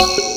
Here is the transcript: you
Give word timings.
you 0.00 0.27